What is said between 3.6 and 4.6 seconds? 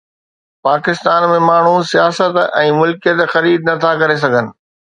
نٿا ڪري سگهن